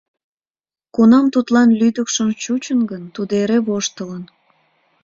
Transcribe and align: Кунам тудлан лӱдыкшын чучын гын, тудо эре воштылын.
Кунам 0.95 1.25
тудлан 1.33 1.69
лӱдыкшын 1.79 2.29
чучын 2.43 2.79
гын, 2.91 3.03
тудо 3.15 3.31
эре 3.41 3.57
воштылын. 3.67 4.23